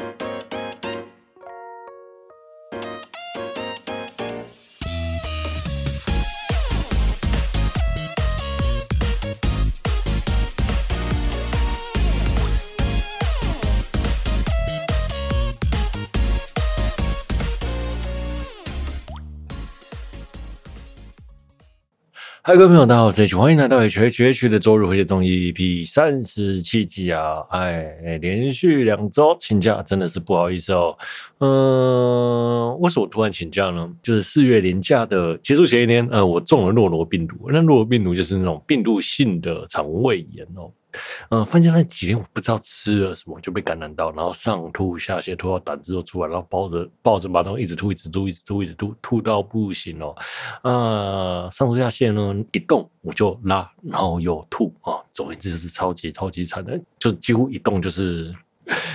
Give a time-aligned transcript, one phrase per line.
[0.00, 0.29] ん?
[22.50, 27.46] 嗨，各位朋友，大家好，我是 H，欢迎来到 H H H 的周日回血中 EP 三十七集啊！
[27.50, 30.98] 哎，连续两周请假，真的是不好意思哦。
[31.38, 33.88] 嗯、为什么突然请假呢？
[34.02, 37.36] 就是四月连假的结束前一天，呃，我中了诺罗病毒。
[37.52, 40.68] 那诺罗病毒就是那种病毒性的肠胃炎哦。
[41.30, 50.14] 嗯，放假那几天我不知道吃了什么就被感染到，然后上吐下泻，吐到胆汁都出来，然后抱着抱着马桶一直吐，一直吐，一直吐，一直吐，吐到不行哦。
[50.62, 58.34] 啊，上吐下泻呢，一动我就拉，然后又吐啊，总之就是超级超级惨的，就几乎一动就是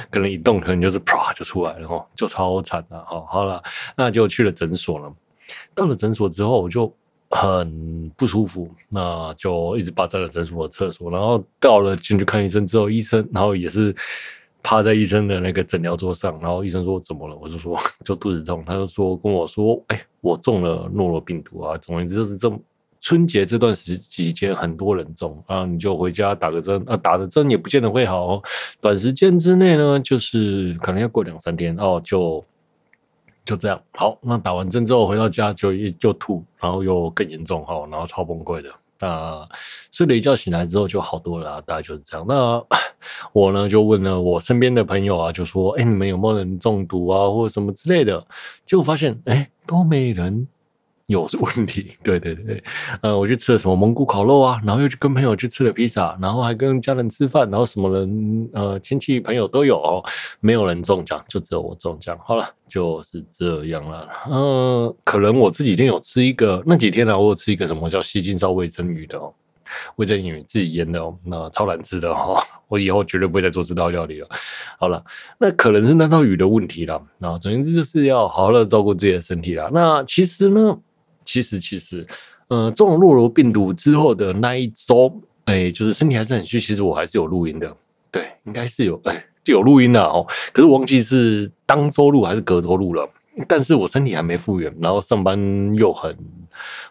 [0.09, 2.99] 可能一动可能就是啪就出来了哦，就超惨的。
[3.05, 3.63] 哈，好了，
[3.95, 5.13] 那就去了诊所了。
[5.73, 6.93] 到了诊所之后，我就。
[7.31, 13.93] 很不舒服，那就一直霸占了诊所的厕所，然后到了进去看医生之后，医生然后也是
[14.63, 17.35] 趴在医生的那个诊疗桌上，然后医生说怎么了？
[17.35, 22.57] 我就说 就肚子痛，他就说跟我说，哎、我中了诺罗病毒啊，总而言之就是这么
[23.01, 28.43] 春节这段时期间很多人中啊，你就回家打个针啊，打的针也不见得会好哦，
[28.79, 32.43] 短时间之内呢，就是可能要过两三天哦，就。
[33.45, 38.69] 就这样，好，那打完针之后回到家就一就吐，然后又更严重哈，然后超崩溃的。
[38.97, 39.47] 那
[39.91, 42.25] 睡了一觉醒来之后就好多了啊，大概就是这样。
[42.27, 42.63] 那
[43.33, 48.25] 我呢就问了我身边的朋友啊，就说，哎，你们有没有人中毒啊，或者什么之类的？
[48.65, 50.47] 结果发现，哎，都没人。
[51.07, 52.63] 有问题， 对对对，
[53.01, 60.03] 呃，我去吃了什么蒙古烤肉啊，然后又去跟朋友去吃了披萨，然后还跟家人吃饭，然后什么人，呃，亲戚朋友都有哦，
[60.39, 62.17] 没有人中奖，就只有我中奖。
[62.23, 64.07] 好了，就是这样了。
[64.31, 69.31] 嗯、可能我这几天有吃一个，那几天呢、我有吃一个什么叫西京烧味蒸鱼的哦，
[69.97, 72.35] 味噌鱼自己腌的哦，那超难吃的哦，
[72.67, 74.27] 我以后绝对不会再做这道料理了。
[74.79, 75.03] 好了，
[75.37, 76.99] 那可能是那道鱼的问题了。
[77.19, 79.69] 那总之就是要好好的照顾自己的身体了。
[79.71, 80.79] 那其实呢？
[81.25, 82.07] 其实，其实，
[82.47, 85.11] 呃，中了诺如病毒之后的那一周，
[85.45, 86.59] 哎，就是身体还是很虚。
[86.59, 87.75] 其实我还是有录音的，
[88.11, 90.25] 对，应该是有，哎，就有录音的哦。
[90.53, 93.09] 可是我忘记是当周录还是隔周录了。
[93.49, 95.37] 但是我身体还没复原，然后上班
[95.75, 96.17] 又很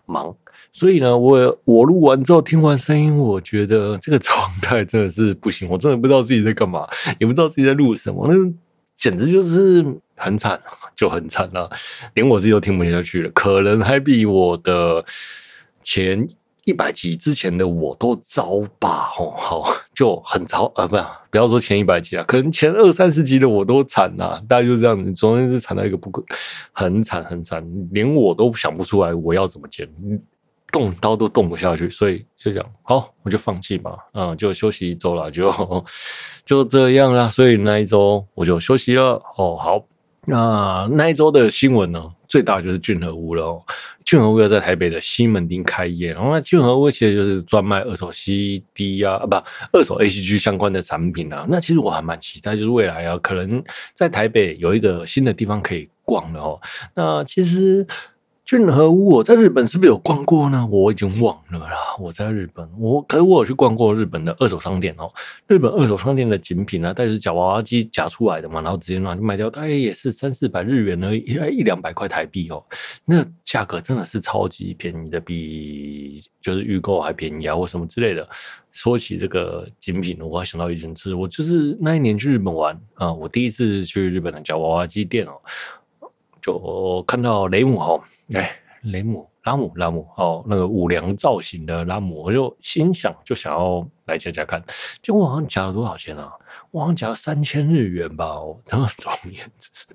[0.04, 0.36] 忙，
[0.72, 6.86] 所以呢，我我录完之后听完声音，我觉得这个状态真的是不行，我真的不知道自己在干嘛，
[7.18, 8.34] 也不知道自己在录什么，那
[8.96, 9.84] 简直就是。
[10.16, 10.58] 很惨，
[10.94, 11.68] 就很惨了，
[12.14, 13.30] 连我自己都听不下去了。
[13.30, 15.04] 可能还比我的
[15.82, 16.26] 前
[16.64, 19.12] 一百集之前的我都糟吧。
[19.18, 20.86] 哦，好，就很糟啊！
[20.86, 20.96] 不，
[21.32, 24.40] 不要说前一百集啊，可能前二三十集的我都惨了。
[24.48, 26.24] 大概就是这样子，总之是惨到一个不可，
[26.70, 29.84] 很惨很惨，连我都想不出来我要怎么剪，
[30.74, 33.96] 动刀都动不下去，所以就讲好，我就放弃吧。
[34.12, 35.48] 嗯，就休息一周了，就
[36.44, 37.30] 就这样了。
[37.30, 39.22] 所以那一周我就休息了。
[39.36, 39.84] 哦，好。
[40.26, 43.62] 那那一周的新闻呢，最大就是俊和屋了哦。
[44.04, 49.36] 俊和屋要在台北的西门町开业，然后那俊和屋其实就是专卖二手 CD 啊，不，
[49.70, 51.46] 二手 ACG 相关的产品啊。
[51.48, 53.62] 那其实我还蛮期待，就是未来啊，可能
[53.94, 56.60] 在台北有一个新的地方可以逛的哦。
[56.96, 57.86] 那其实。
[58.44, 60.68] 俊和屋，我在日本是不是有逛过呢？
[60.70, 61.96] 我已经忘了啦。
[61.98, 65.10] 我在日本，我可是我有去逛过日本的二手商店哦。
[65.46, 71.20] 日本二手商店的精品啊，带是夹娃娃机夹出来的嘛，然后直接拿去卖掉，大概也是三四百日元而已，
[71.56, 72.62] 一两百块台币哦。
[73.06, 78.28] 那价格真的是超级便宜的，比就是预购还便宜啊，或什么之类的。
[78.72, 85.32] 说起这个精品，我还想到一件事，我就是那一年去日本玩啊，我第一次去日本的夹娃娃机店哦。
[86.44, 88.02] 就看到雷姆吼，
[88.34, 94.62] 哎，雷姆拉姆拉姆哦，那个五粮造型的拉姆，我就心想就想要来夹夹看，
[95.00, 96.30] 结果好像夹了多少钱啊？
[96.70, 99.86] 我好像夹了三千日元吧，哦，这么重样子，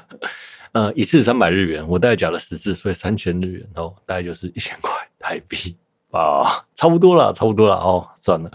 [0.72, 5.76] 呃，一次三百日元，我大概夹了十次，所以三千日元哦，大概就是一千块台币
[6.12, 8.50] 啊， 差不多了，差不多了哦，算了，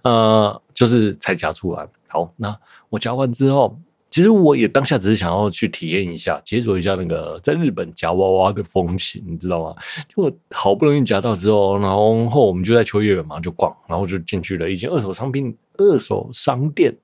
[0.00, 1.86] 呃，就是才夹出来。
[2.08, 2.58] 好，那
[2.88, 3.78] 我夹完之后。
[4.08, 9.76] 其实我也当下只是想要去体验一下，解锁一下那个在日本夹娃娃的风情，你知道吗？
[10.08, 16.96] 就好不容易夹到之后，然后我们就在秋叶原嘛，就逛，然后就进去了一间二手商品二手商店，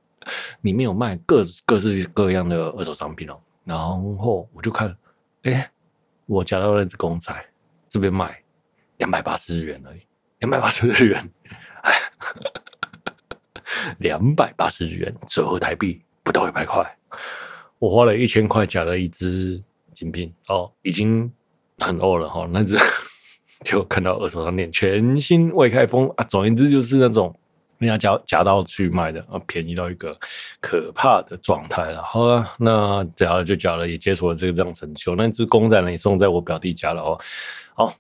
[0.62, 3.38] 里面有卖各各式各样的二手商品哦。
[3.64, 4.96] 然后我就看，
[5.42, 5.70] 哎，
[6.26, 7.34] 我夹到那只公仔，
[7.88, 8.40] 这边卖
[8.98, 10.00] 两百八十日元而已，
[10.38, 11.30] 两百八十日元，
[11.82, 11.92] 哎，
[13.98, 16.84] 两百八十日元折合台币不到一百块。
[17.78, 19.60] 我花了一千块夹了一只
[19.92, 21.30] 精品哦，已经
[21.78, 22.48] 很欧了哈。
[22.52, 22.76] 那只
[23.64, 27.34] 就看到二手商店全新未开封啊，总言之就是那种
[27.78, 30.16] 人家夹夹到去卖的啊，便宜到一个
[30.60, 32.00] 可怕的状态了。
[32.02, 35.16] 好了，那夹了就夹了，也解锁了这个这样成就。
[35.16, 37.18] 那只公仔呢，也送在我表弟家了哦。
[37.74, 37.92] 好，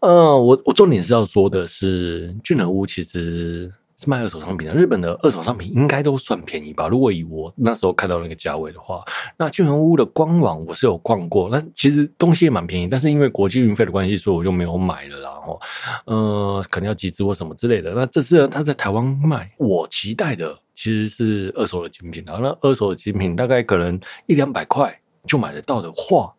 [0.00, 3.72] 嗯，我我重点是要说的是，俊和屋其实。
[4.06, 6.88] 卖二手商品的，日本的二手商品应该都算便宜吧？
[6.88, 9.04] 如果以我那时候看到那个价位的话，
[9.36, 15.20] 那俊和屋的官网我是有逛过，那其实东西也蛮便宜，但是因为国际运费的关系，所以我就没有买了。
[15.20, 15.60] 然后，
[16.06, 17.92] 呃，可能要集资或什么之类的。
[17.94, 26.32] 那这次他在台湾卖，我期待的其实是二手的精品，然后那二手的精品大概可能一两百块就买得到的话，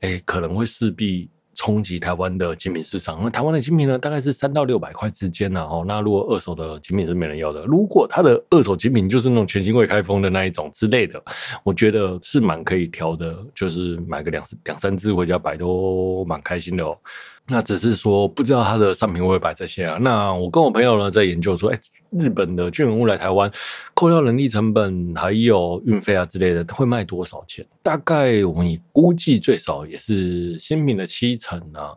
[0.00, 1.28] 哎，可能会势必。
[1.54, 5.62] 冲击台湾的精品市场，那台湾的精品呢，大概是三到六百块之间呢。
[5.62, 11.22] 哦，那如果二手的精品是没人要的，如果它的二手精品就是那种全新未开封的那一种之类的，
[11.62, 16.98] 我觉得是蛮可以挑的，就是买个两两三只回家摆都蛮开心的哦。
[17.46, 19.98] 那只是说不知道它的商品会不会摆这些啊？
[20.00, 21.78] 那我跟我朋友呢在研究说，哎，
[22.10, 23.50] 日本的俊和屋来台湾，
[23.92, 27.66] 扣掉人力成本还有运费啊之类的，会卖多少钱？
[27.82, 31.92] 大概我们估计最少也是新品的七成啊，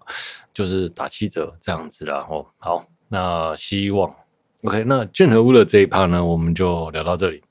[0.54, 2.28] 就是打七折这样子啦。
[2.30, 4.14] 哦，好，那希望
[4.64, 7.42] OK，那俊和屋的这一趴呢，我们就聊到这里。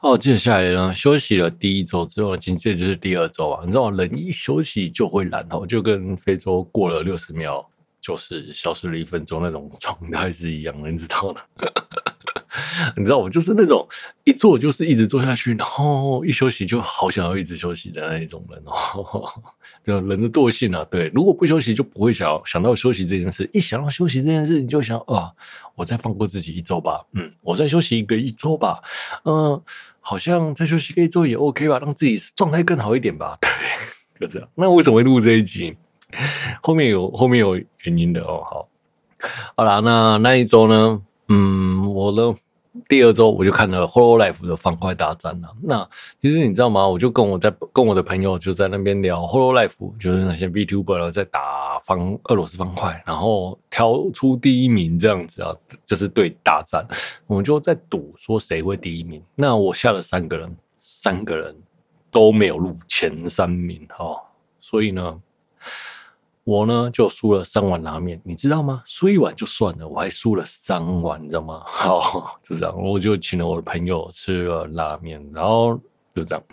[0.00, 3.62] 哦，接下来呢，休息了第一周之后，紧接着就是第二周啊。
[3.64, 3.90] 你知道？
[3.90, 7.64] 人一休息就会懒哦，就跟非洲过了六十秒
[8.00, 11.40] 就是消失了一分钟那种状态是一样的，你知道的。
[12.96, 13.86] 你知道我就是那种
[14.24, 19.28] 一坐就是一直坐下去，然后一休息就好想要一直休息的那一种人哦。
[19.82, 25.32] 就人的惰性啊，对，如果不休息就不会想想到休息这件事，一想到休息这件事，你就想啊，
[25.74, 28.80] 我再放过自己一周吧，嗯，我再休息一个一周吧，
[29.24, 29.60] 嗯，
[30.00, 33.50] 好像再休息个一周也 OK 吧，让自己状态更好一点吧， 对，
[34.20, 34.48] 就这样。
[34.54, 35.76] 那为什么会录这一集？
[36.62, 38.42] 后面有后面有原因的哦。
[38.44, 38.68] 好，
[39.56, 41.00] 好啦，那那一周呢？
[41.28, 41.71] 嗯，
[42.02, 42.34] 我呢，
[42.88, 45.48] 第二周我就看了《hollo life》的方块大战了。
[45.62, 45.88] 那
[46.20, 46.88] 其实你知道吗？
[46.88, 55.54] 我就跟我在跟我的朋友就在那边聊《hollo life》，就是那些 VTuber 在打方俄罗斯方块，然后挑出第一名这样子啊，
[55.84, 56.86] 就是对大战。
[57.26, 59.22] 我们就在赌说谁会第一名。
[59.34, 61.54] 那我下了三个人，三个人
[62.10, 64.20] 都没有入前三名哈，
[64.60, 65.20] 所以呢。
[66.44, 68.82] 我呢就输了三碗拉面，你知道吗？
[68.84, 71.62] 输一碗就算了，我还输了三碗，你知道吗？
[71.68, 75.78] 好，就这样，我就请了我的朋友吃了拉面，然后
[76.14, 76.44] 就这样。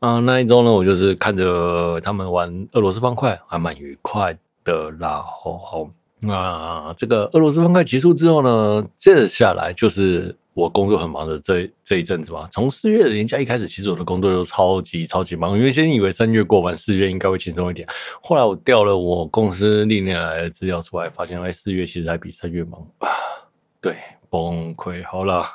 [0.00, 5.22] 啊、那一周呢，我就是看着他们玩俄罗斯方块，还蛮愉快的啦。
[5.22, 5.88] 好好，
[6.20, 10.36] 那、这个俄罗斯方块结束之后呢，接着下来就是。
[10.54, 15.56] 我工作很忙的这这一阵子吧，从四月的年假一开始，其实我的工作都超级超级忙。
[15.56, 17.88] 因为先以为三月过完，四月应该会轻松一点。
[18.22, 23.08] 后来我调了我公司历年来的资料出来，发现哎，四月其实还比三月忙啊！
[23.80, 23.96] 对，
[24.28, 25.02] 崩溃。
[25.06, 25.46] 好了，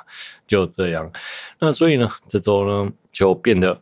[0.46, 1.10] 就这样。
[1.60, 3.80] 那所以呢，这周呢就变得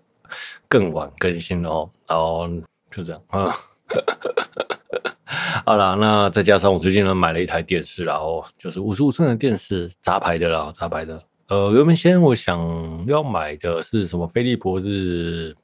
[0.68, 1.90] 更晚更新了哦。
[2.06, 2.48] 然后
[2.94, 3.54] 就这样啊。
[5.66, 11.20] 好啦，那再加上我最近呢买了一台电视，然后就是五十五寸的电视，杂牌的啦，杂牌的。
[11.48, 15.56] 呃，原本先我想要买的是什么飞利浦是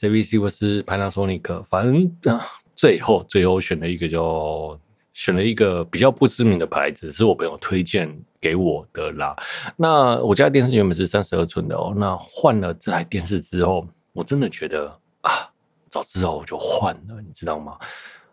[0.00, 1.84] JVC 或是 Panasonic，反
[2.20, 2.40] 正，
[2.74, 4.78] 最后最后选了一个就
[5.12, 9.36] 选了一个比较不知名的牌子，是我朋友推荐给我的啦。
[9.76, 14.86] 那我家电视原本是三十二寸的哦，那换了这台电视之后，我真的觉得
[15.20, 15.48] 啊，
[15.88, 17.76] 早知道我就换了，你知道吗？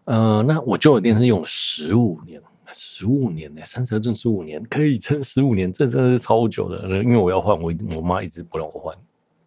[0.06, 2.42] 呃，那我旧的电视用了十五年，
[2.74, 6.88] 十五年呢，三十二寸十五年可以撑十五年，这真的是超久的。
[7.04, 8.96] 因为我要换，我我妈一直不让我换，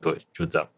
[0.01, 0.69] 对，就这样。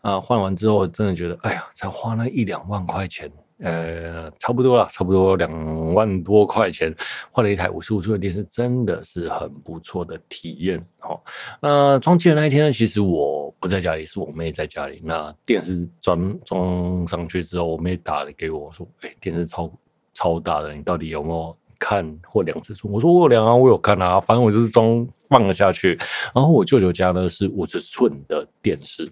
[0.00, 3.30] 啊，换完之后真的觉得，哎呀，才花了一两万块钱。
[3.60, 6.94] 呃，差不多了，差不多两万多块钱
[7.32, 10.78] 换了一台五十五寸的电视，真的是很不错的体验。
[11.00, 11.20] 哦，
[11.60, 15.00] 那装机的那一天呢，其实我不在家里，是我妹在家里。
[15.04, 19.68] 那电视装装上去之后，我妹打了给我说：“哎、电视超
[20.14, 25.98] 超大的，你到底有没有看或量尺寸？”我说：“我有量啊，我有看啊，反正我就是装放了下去。”
[26.32, 29.10] 然后我舅舅家呢是五十寸的电视。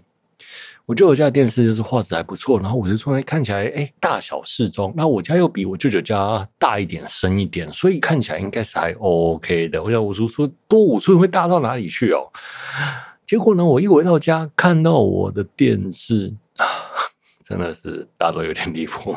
[0.84, 4.94] 我舅舅家的电视就是画质还不错，然后我就突然看起来，哎，大小适中。
[4.96, 9.82] 那我家又比我舅舅家大一点、深一点，所以看起来应该是还 OK 的。
[9.82, 12.30] 我想我叔说多五寸会大到哪里去哦？
[13.26, 16.64] 结果呢，我一回到家看到我的电视啊，
[17.44, 19.12] 真的是大到有点离谱。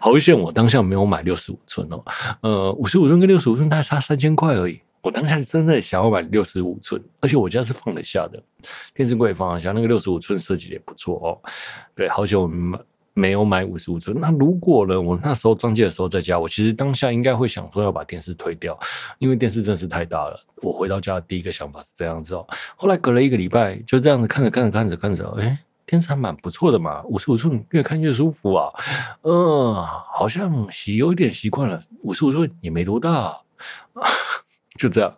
[0.00, 2.04] 好险我当下没有买六十五寸哦，
[2.42, 4.80] 呃，五十五寸跟六十五寸大概差三千块而已。
[5.00, 8.42] 我当下真的想要买六十五寸，而且我家是放得下的，
[8.94, 11.38] 电视柜放得下，那个六十五寸设计也不错哦。
[11.94, 12.78] 对，好久没
[13.14, 14.16] 没有买五十五寸。
[14.20, 18.78] 那如果呢，我那时候装机的时候在家，我其实当下应该会想说要把电视推掉，
[19.18, 20.38] 因为电视真的是太大了。
[20.62, 22.46] 我回到家的第一个想法是这样子哦。
[22.76, 28.72] 后来隔了一个礼拜，就这样子看着看着看着看着，哎，电视还蛮不错的嘛，五十五寸越看越舒服啊。
[29.22, 29.74] 嗯，
[30.12, 33.40] 好像习有点习惯了，五十五寸也没多大。
[34.78, 35.12] 就这样，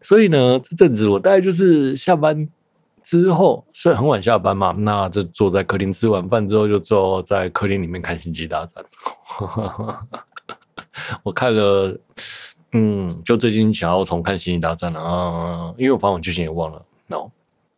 [0.00, 2.48] 所以呢，这阵子我大概就是下班
[3.02, 8.84] 之后，虽然很晚下班嘛，那就坐在客厅吃完饭之后，就坐在客厅里面看《星际大战》。
[11.22, 11.98] 我看了，
[12.72, 17.30] 嗯，就最近想要重看《星际大战》了啊，因为我反正我剧情也忘了，no。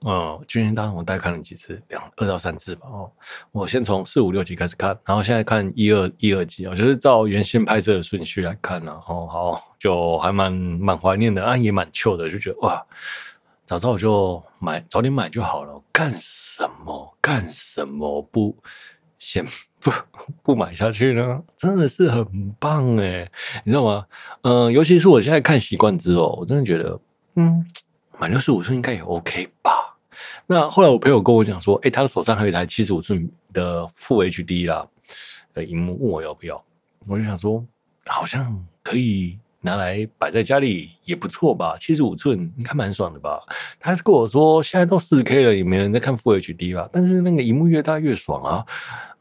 [0.07, 2.87] 嗯，今天当然我大概看了几次，两二到三次吧。
[2.89, 3.11] 哦，
[3.51, 8.93] 我先从四五六集开始看，然后现在看一二一二集啊，就是照原先拍摄的顺序来看呢。
[9.09, 12.87] 哦，好，就还蛮蛮怀念的啊，也蛮旧的，就觉得哇，
[13.67, 18.57] 早知道我就买早点买就好了，干什么干什么不
[19.19, 19.45] 先
[19.81, 19.91] 不
[20.45, 21.43] 不买下去呢？
[21.57, 22.25] 真的是很
[22.61, 23.29] 棒哎，
[23.65, 24.07] 你知道吗？
[24.43, 27.01] 嗯，尤其是我现在看习惯之后，我真的觉得，
[27.35, 27.67] 嗯，
[28.19, 29.97] 满六十五寸应该也 OK 吧。
[30.47, 34.87] 那后来我朋友跟我讲说，哎、他的手上还有一台七十五寸的 Full HD 啦
[35.55, 36.63] 的荧幕，问我要不要。
[37.07, 37.65] 我就想说，
[38.07, 43.41] 好像可以拿来摆在家里也不错吧，七十五寸应该蛮爽的吧。
[43.79, 46.89] 他是跟我说，现在都四 K 了，也没人在看 Full HD 吧。
[46.93, 48.67] 但是那个荧幕越大越爽啊。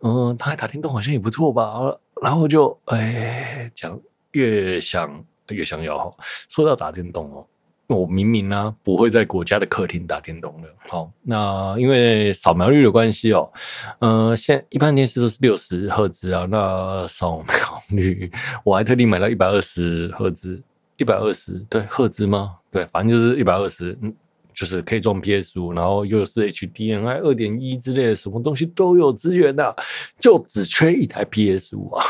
[0.02, 1.80] 嗯，他还打电动好像也不错吧。
[2.22, 4.00] 然后就哎，讲
[4.32, 6.16] 越想越想要。
[6.50, 7.46] 说到打电动哦。
[7.88, 13.50] 我明明呢、不会在国家的客厅打电动的，好，那因为扫描率的关系哦，
[14.00, 18.30] 嗯、呃，现一般电视都是六十赫兹啊，那扫描率
[18.66, 20.62] 我还特地买到一百二十赫兹，
[20.98, 22.58] 一百二十对赫兹吗？
[22.70, 24.14] 对，反正就是一百二十，嗯，
[24.54, 29.76] 就是可以装 PS 五，然后又是 HDMI 二点一之类的，什么东西都有资源的、
[30.20, 32.04] 就只缺一台 PS 五啊。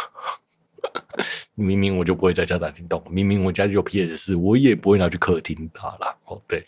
[1.56, 6.18] 明明我就不会在家打电动，明明我家就有 PS 4，我也不会拿去客厅打了。
[6.26, 6.64] 哦，对，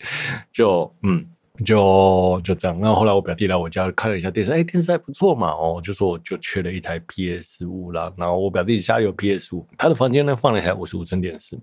[0.52, 1.24] 就嗯，
[1.64, 2.78] 就就这样。
[2.80, 5.50] 然后后来我表弟来我家看了一下电视，哎，电视还不错嘛。
[5.52, 8.12] 哦，就说我就缺了一台 PS 5啦。
[8.16, 11.58] 然后我表弟家里有 PS 5，他的房间呢放了一台五十五寸电视。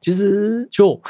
[0.00, 1.00] 其实就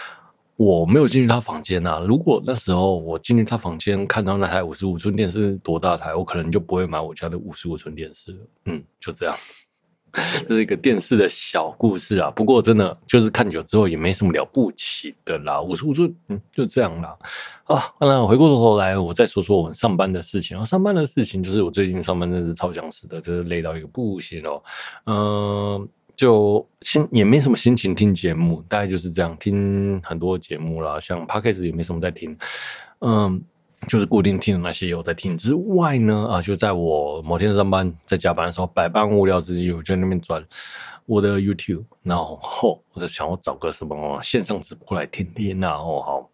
[0.56, 2.04] 我没有进去他房间啊。
[2.06, 8.38] 如果那时候我进去他房间看到那台五十五寸电视多大台，我可能就不会买我家的五十五寸电视了。
[8.66, 9.34] 嗯，就这样。
[10.48, 15.60] 这是一个电视的小故事啊，不过真的就是看久之后也没什么了不起的啦。
[15.60, 17.16] 五十五寸，嗯，就这样啦。
[17.64, 20.64] 啊，那回过头来，我再说说我们上班的事情啊。
[20.64, 24.62] 上班的事情就是我最近上班真是超想死的，就是累到一个不行哦。
[25.06, 32.36] 嗯，就心也没什么心情听节目，大概就是这样，听很多节目啦，像 Podcast 也没什么在听，
[33.00, 33.42] 嗯。
[33.86, 40.44] 就是固定听的那些有在听之外呢，啊，就在我某天上班在加班的时候，百般无聊之际，我就在那边转
[41.06, 46.30] 我的 YouTube，然后我就想我找个什么线上直播来听听呐，哦好，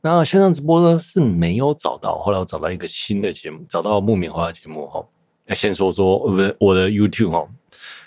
[0.00, 5.04] 那线上直播呢是没有找到，后来我找到一个新的节目，找到木棉花的节目哈。
[5.46, 7.48] 那先说说不是我的 YouTube 哈，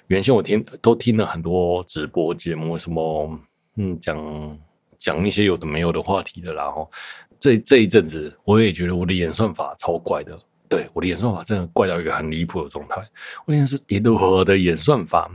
[0.07, 3.39] 原先我听都听了很多直播节目，什么
[3.75, 4.59] 嗯讲
[4.99, 6.89] 讲一些有的没有的话题的，然后。
[7.39, 10.37] 这这一阵子，我也觉得我的演算法超怪的。
[10.67, 13.03] 对，我的演算法真的怪到一个很离谱的状态。
[13.45, 15.27] 我也是也我的演算法，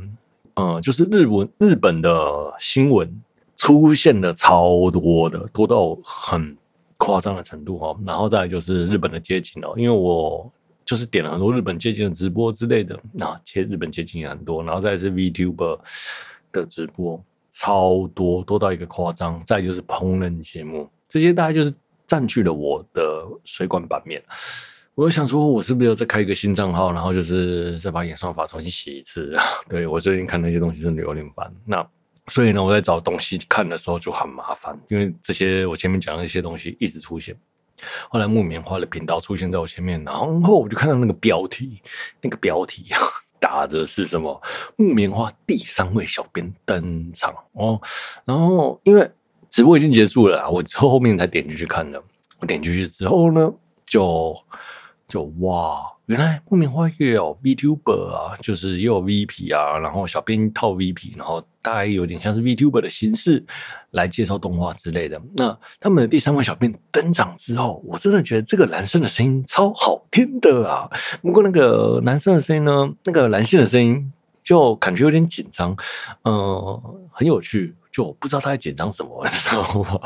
[0.54, 3.12] 嗯，就是日文日本的新闻
[3.56, 6.56] 出现的超多的，多到很
[6.98, 7.98] 夸张的程度哦。
[8.06, 10.48] 然后再就是日本的街景哦，因为我
[10.84, 14.62] 就是点了很多日本街景的直播之类的，那其实日本街景也很多。
[14.62, 15.80] 然后再是 VTuber
[16.52, 17.20] 的直播
[17.50, 19.42] 超多，多到一个夸张。
[19.44, 21.74] 再就是烹饪节目，这些大概就是。
[22.06, 24.22] 占据了我的水管版面，
[24.94, 29.34] 我就想说，我是不是要再开一个新账号，然后就是再把演算法重新洗一次？
[29.68, 31.52] 对，我最近看那些东西真的有点烦。
[31.64, 31.84] 那
[32.28, 37.34] 所以呢，我在找东西看的时候就很麻烦，因为这些我前面讲的一些东西一直出现。
[38.08, 41.80] 后来木棉花的频道出现在我前面，然后我就看到那个标题，
[42.20, 42.86] 那个标题
[43.40, 44.40] 打的是什么？
[44.76, 47.80] 木棉花第三位小编登场哦，
[48.24, 49.10] 然后因为。
[49.54, 52.02] 直播已经结束了，我之后后面才点进去看的。
[52.40, 53.52] 我点进去之后呢，
[53.86, 54.36] 就
[55.06, 63.44] 就哇，原来木棉花也有 VTuber 啊，就是也有 VP 啊，然后小编套 VP，然后大概有点像是 VTuber 的形式
[63.92, 65.22] 来介绍动画之类的。
[65.36, 70.90] 那他们的第三位小编登场之后，我真的觉得这个男生的声音超好听的啊。
[71.22, 74.12] 不过那个男生的声音呢，那个男性的声音
[74.44, 75.74] 就感觉有点紧张，
[76.24, 79.98] 嗯、很有趣，就不知道他在紧张什么，你知道吗？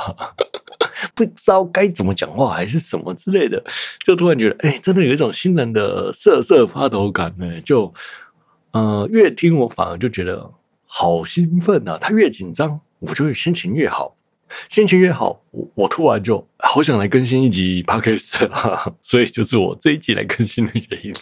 [1.15, 3.63] 不知道该怎么讲话还是什么之类的，
[4.05, 7.61] 就突然觉得，哎、真的有一种新人的瑟瑟发抖感呢。
[7.63, 7.93] 就，
[8.73, 10.51] 呃，越听我反而就觉得
[10.87, 11.99] 好兴奋啊！
[12.01, 14.17] 他越紧张，我就会心情越好，
[14.69, 15.41] 心情越好，
[15.75, 18.93] 我突然就好想来更新一集 Podcast！
[19.03, 21.13] 所以就是我这一集来更新的原因。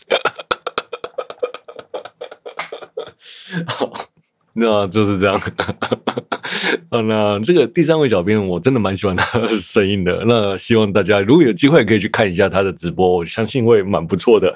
[3.67, 3.93] 好，
[4.55, 5.39] 那就是这样。
[6.91, 10.25] 好，那这个第三位小编，我真的蛮喜欢他的声音的。
[10.27, 14.55] 那希望大家如果有机会可以去看一下他的直播，我相信会蛮不错的。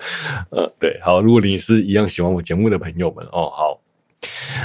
[0.50, 3.80] 呃，对，好，如果你是一样喜欢我节目的朋友们哦，好，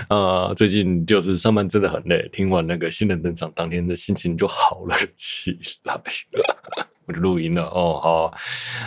[0.09, 5.99] 呃，最近就是上班真的很累，听完那个新人登场当天的心情就好了 起来，
[7.07, 7.99] 我就录音了哦。
[8.01, 8.33] 好，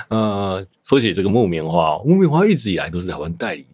[0.08, 3.66] 呃，说起这个木棉花，木棉花一直以来都是台湾代理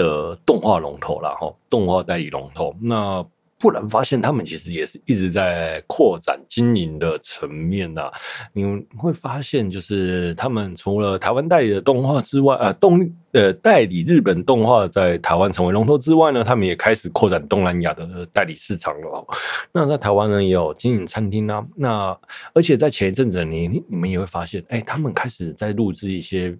[0.00, 2.74] 的动画龙头然后，动画代理龙头。
[2.80, 3.24] 那
[3.58, 8.10] 不然发现他们其实也是一直在扩展经营的层面呐。
[8.54, 8.64] 你
[8.96, 19.26] 会发现，就是他们除了台湾代理的动画之外，呃，动呃代理日本动画在台湾成为龙头之外呢，他们也开始扩展东南亚的代理市场了。
[19.72, 21.62] 那在台湾呢，也有经营餐厅啊。
[21.76, 22.18] 那
[22.54, 26.56] 而且在前一阵子，你你们也会发现，哎，他们开始在录制一些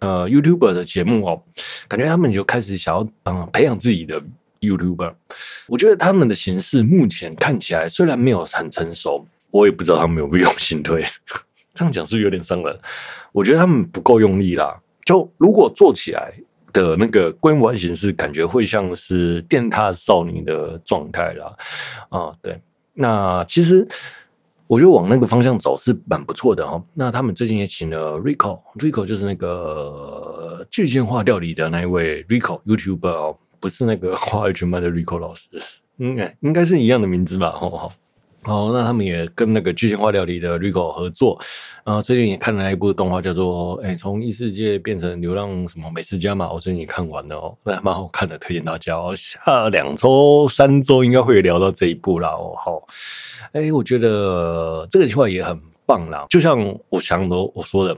[0.00, 1.42] 呃 YouTuber 的节目哦，
[1.88, 4.22] 感觉他们就开始想要嗯培养自己的。
[4.60, 5.14] YouTuber，
[5.68, 11.04] 我觉得他们的形式目前看起来虽然没有很成熟，我也不知道他们有没有用心推。
[11.74, 12.76] 这样讲是是有点伤人？
[13.30, 14.76] 我觉得他们不够用力啦。
[15.04, 16.32] 就如果做起来
[16.72, 21.56] 的那个规模形式，感觉会像是电塔少女的状态啦。
[22.08, 22.60] 啊，对。
[22.94, 23.86] 那其实
[24.68, 26.80] 我觉得往那个方向走是蛮不错的哈。
[26.94, 33.36] 那他们最近也请了 Rico，Rico 就是那个具现化料理的那一位 Rico YouTuber 哦。
[33.60, 35.48] 不是那个 华语全班的 Rico 老师，
[35.96, 37.50] 应该应该是一样的名字吧？
[37.50, 37.92] 好好
[38.48, 41.38] 哦，那他们也跟那个具象化料理的 Rico 合作，
[41.84, 49.14] 啊，最近也看了一部动画，叫做《哎、从异世界变成流浪什么美食家》嘛，我最近也看完了哦，那蛮好看的，推荐大家哦。
[49.14, 52.54] 下两周、三周应该会聊到这一部啦哦。
[52.56, 52.82] 好，
[53.52, 56.58] 哎、我觉得这个计划也很棒啦，就像
[56.88, 57.96] 我想的我说的，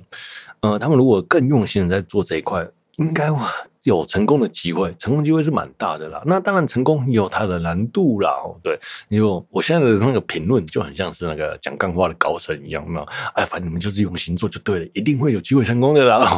[0.60, 2.66] 呃，他们如果更用心的在做这一块，
[3.00, 3.52] 应该哇。
[3.84, 6.22] 有成功的机会，成功机会是蛮大的啦。
[6.26, 8.30] 那当然，成功也有它的难度啦。
[8.62, 13.06] 对，因为我现在的那个评论就很像是那个讲干话的高层一样嘛。
[13.32, 16.20] 哎，反正你们就是用心做就对了，一定会有机会成功的啦。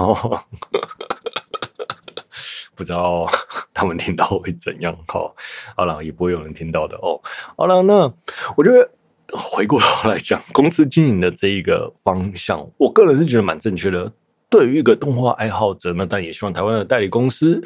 [2.76, 3.26] 不知道
[3.74, 4.96] 他们听到会怎样？
[5.08, 5.34] 好，
[5.76, 7.20] 好了，也不会有人听到的哦。
[7.56, 8.08] 好了，那
[8.56, 8.88] 我觉得
[9.36, 14.12] 回过头来讲公司经营的这一个方向，我个人是觉得蛮正确的。
[14.52, 17.58] 对于一个动画爱好者呢，但也希望台湾的代理公司，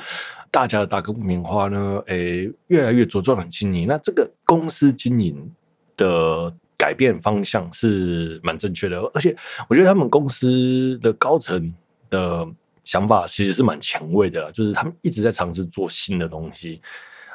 [0.53, 3.89] 大家的大哥木棉花呢，诶，越来越茁壮的经营。
[3.89, 5.53] 那这个公司经营
[5.97, 9.35] 的改变方向是蛮正确的，而且
[9.69, 11.75] 我觉得他们公司的高层
[12.09, 12.47] 的
[12.85, 16.81] 想法其实是蛮前卫的，就是他们一直在尝试做新的东西。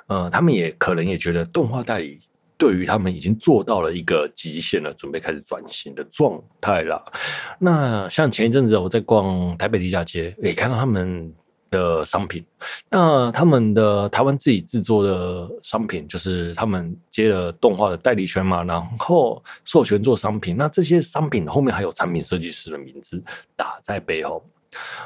[0.08, 2.22] 呃，他们也可能也觉得动画代理。
[2.62, 7.12] 对于他们已经做到了一个极限了，准备开始转型的状态了。
[7.58, 11.34] 那像前一阵子我在逛台北地下街，也看到他们
[11.72, 12.46] 的商品。
[12.88, 20.56] 那他们的台湾自己制作的商品，就是他们接了动画的代理权嘛，然后授权做商品。
[20.56, 23.20] 那这些商品后面还有产品设计师的名字
[23.56, 24.46] 打在背后。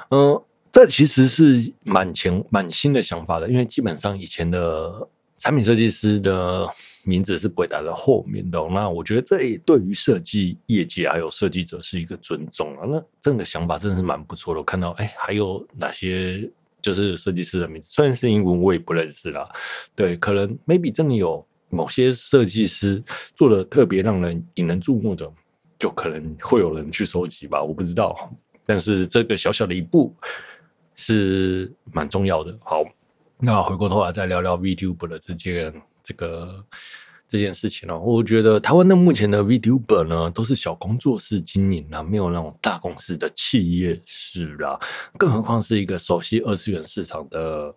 [0.10, 0.38] 嗯，
[0.74, 5.08] 这其实是蛮前蛮新的想法的，因为基本上以前的。
[5.38, 6.66] 产品设计师的
[7.06, 8.60] 名字是不会打在后面的。
[8.70, 12.86] 那我觉得这对于设计业界还有设计者是一个尊重啊。
[12.86, 14.60] 那这个想法真的是蛮不错的。
[14.60, 16.50] 我看到哎，还有哪些
[16.82, 19.48] 就是设计师的名字，虽然是英文，我也不认识啦。
[19.96, 23.02] 对，可能 maybe 真的有某些设计师
[23.36, 25.32] 做的特别让人引人注目的，
[25.80, 27.64] 就可能会有人去收集吧。
[27.64, 30.14] 我不知道，但是这个小小的一步
[30.96, 32.58] 是蛮重要的。
[32.64, 32.84] 好。
[33.38, 35.70] 那回过头来再聊聊 VTuber 的这件
[36.06, 36.64] 这个
[37.28, 38.00] 这件事情了。
[38.00, 44.80] 我觉得台湾的目前的 VTuber 呢，都是小工作室经营啊，没有那种大公司的企业式啊，
[45.18, 47.74] 更何况是一个熟悉二次元市场的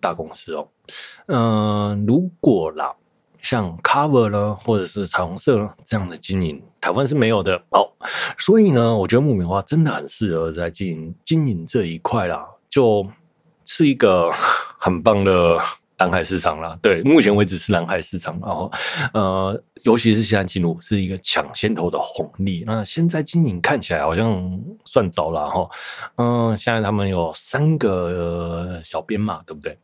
[0.00, 0.68] 大公司哦。
[1.26, 2.94] 嗯、如果啦，
[3.42, 7.60] 像 Cover 呢，或者是彩虹色这样的经营，台湾是没有的。
[7.70, 7.92] 好，
[8.38, 13.04] 所以呢，我觉得木棉花真的很适合在经营经营这一块啦，就
[13.64, 14.30] 是一个。
[14.78, 15.58] 很棒的
[15.98, 18.70] 蓝海市场啦，对，目前为止是蓝海市场，然后
[19.14, 22.64] 呃，尤其是现在进入是一个抢先头的红利。
[22.66, 25.70] 那现在经营看起来好像算早了哈，
[26.16, 29.78] 嗯，现在他们有三个小编嘛，对不对？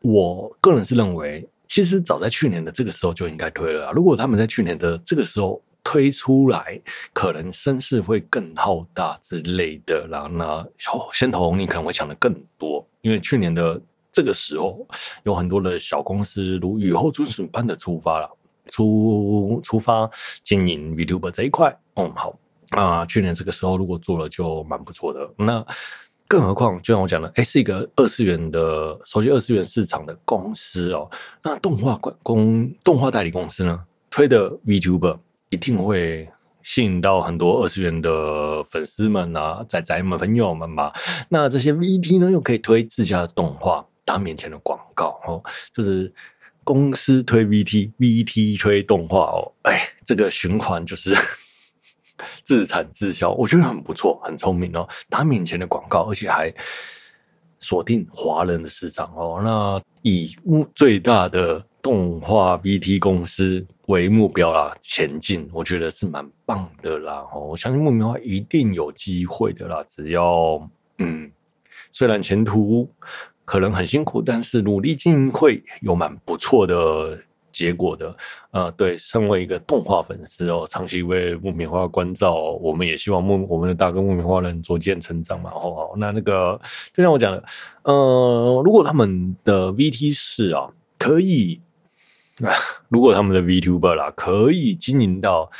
[0.00, 3.90] 我个人是认为，其实早在去年的这个时候就应该推了。
[3.92, 6.78] 如果他们在去年的这个时候推出来，
[7.12, 10.06] 可能声势会更浩大之类的。
[10.08, 13.80] 然后呢，小先头你可能会抢的更多，因为去年的
[14.12, 14.86] 这个时候
[15.24, 18.30] 有很多的小公司如雨后春笋般的出发了，
[18.66, 20.08] 出出发
[20.44, 21.76] 经营 VTuber 这一块。
[21.96, 22.38] 嗯，好
[22.70, 25.28] 啊，去年这个时候如果做了就蛮不错的。
[25.36, 25.66] 那。
[26.28, 31.06] 更何况，就像我讲的，哎，是一个二次元的熟悉二次元市场的公司哦。
[31.42, 35.18] 那动画公动画代理公司呢，推的 VTuber
[35.50, 36.26] 一定会
[36.62, 40.90] 吸引到很多二次元的粉丝们啊，仔仔们、朋友们嘛。
[41.28, 45.42] 那这些 VT 呢，又可以推自家的动画打免钱的广告哦，
[45.74, 46.12] 就是
[46.64, 49.52] 公司推 VT，VT 推动画哦。
[49.62, 51.14] 哎，这个循环就是。
[52.44, 54.88] 自产自销，我觉得很不错，很聪明哦。
[55.08, 56.54] 打免钱的广告，而且还
[57.58, 59.40] 锁定华人的市场哦。
[59.42, 60.36] 那以
[60.72, 67.26] 最大的动画 VT 公司为目标啦，前进，我觉得是蛮棒的啦。
[67.34, 69.84] 哦，我相信木棉花一定有机会的啦。
[69.88, 71.28] 只要嗯，
[71.90, 72.88] 虽然前途
[73.44, 77.18] 可能很辛苦，但是努力经营会有蛮不错的。
[77.52, 78.16] 结果的，
[78.52, 85.50] 呃，对，身为一个动画粉丝哦，长期为木棉花关照，我们也希望木我们的大哥木棉花能逐渐成长嘛。
[85.50, 86.58] 哦，那那个，
[86.94, 87.44] 就像我讲的，
[87.82, 90.66] 呃，如果他们的 VT 四啊，
[90.98, 91.60] 可以，
[92.42, 92.48] 啊，
[92.88, 95.50] 如果他们的 VTuber 啦，可以经营到。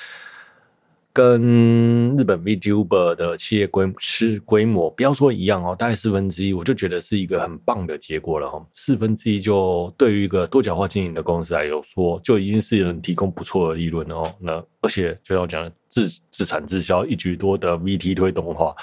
[1.13, 8.65] 跟日本 VTuber 的企业规是规模，不要说一样哦，大概四分之一，我就觉得是一个很棒的结果了哈。
[8.73, 14.25] 四分之一就对于一个多角化经营的公司来说，就已经是能提供不错的利润哦。
[14.41, 18.75] 那而且就像我讲，自自产自销一举多得，VT 推动画，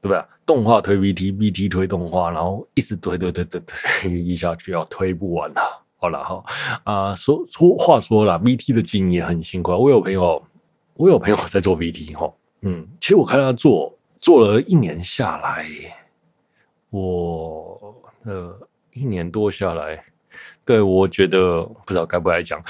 [0.00, 0.24] 对不对？
[0.46, 5.84] 动画推 VT，VT 推动画，然后一直推推推推推一下去，要推不完了。
[5.96, 6.44] 好了哈，
[6.84, 10.42] 啊，说说话说了，VT 的经营也很辛苦，我有朋友。
[10.94, 15.66] 我有朋友在做 VT 哈，嗯，其实我看他做做了一年下来，
[16.90, 18.56] 我呃
[18.92, 20.04] 一年多下来，
[20.64, 22.62] 对，我觉得不知道该不该讲，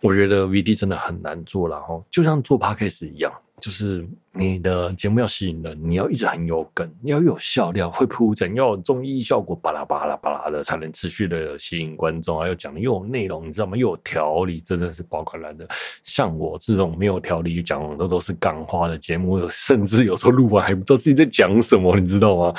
[0.00, 3.32] 我觉得 VT 真的很难做了哈，就像做 Podcast 一样。
[3.60, 12.38] 就是你的节目要吸引人，你要一直很有梗，要有笑料，会铺整，要有综艺效果，巴拉巴拉巴拉的，才能持续的吸引观众。
[12.38, 13.76] 还有讲的又有内容，你知道吗？
[13.76, 15.66] 又有条理，真的是爆款来的。
[16.04, 22.54] 像我这种没有条理讲的都是干花的节目， 甚至有时候录完还不知道自己在讲什么，你知道吗？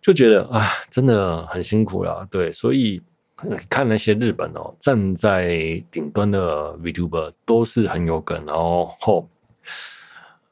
[0.00, 2.26] 就觉得啊，真的很辛苦啦。
[2.30, 3.00] 对，所以
[3.68, 9.28] 看那些日本哦，站在顶端的 VTuber 都是很有梗，然后后。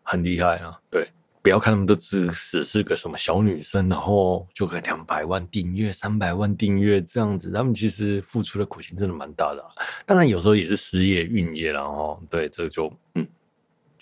[0.05, 0.79] 很厉害啊！
[0.88, 1.09] 对，
[1.43, 9.69] 不要看他们都只只是个什么小女生，然后就可以两百万订阅、三百万订阅这样子，他们其实付出的苦心真的蛮大的啊。
[10.07, 13.27] 当然有时候也是失业运业，然后对，这就嗯。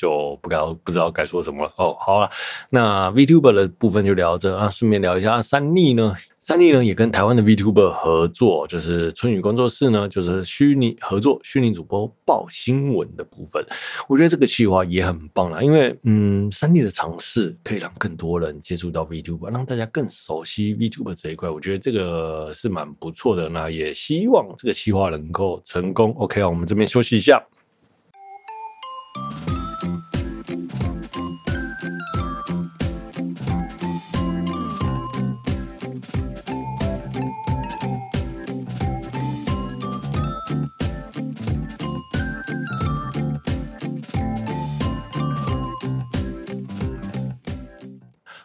[0.03, 1.97] 就不该不知道该说什么了哦。
[2.01, 2.29] 好了，
[2.71, 4.69] 那 VTuber 的部分就聊着啊。
[4.69, 13.65] 顺便聊一下三立呢，三立呢也跟台湾的 VTuber 合作，就是春雨工作室呢，就是虚拟合作虚拟主播报新闻的部分。
[14.09, 21.49] 我觉得这个企划也很棒啦，因为嗯，三立的尝试可以让更多人接触到 VTuber，让大家更熟悉 VTuber 这一块。
[21.49, 23.49] 我觉得这个是蛮不错的。
[23.49, 26.13] 那也希望这个企划能够成功。
[26.17, 27.41] OK，我们这边休息一下。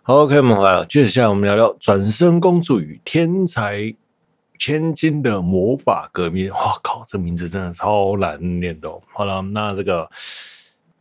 [0.08, 0.86] ，OK，我们回来了。
[0.86, 3.94] 接着下来我们聊聊《转生公主与天才
[4.58, 6.50] 千金的魔法革命》。
[6.54, 9.02] 哇靠，这名字真的超难念的哦。
[9.14, 10.10] 好了，那这个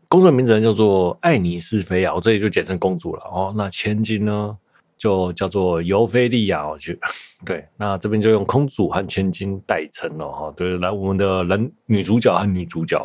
[0.08, 3.54] 公主的名字叫做艾尼斯菲亚，我这里就简称公主了哦。
[3.56, 4.56] 那千金呢，
[4.98, 6.68] 就叫做尤菲利亚。
[6.68, 6.98] 我去
[7.44, 10.52] 对，那这边就用公主和千金代称了哈。
[10.56, 12.98] 对，来我们的人女主角和女主角，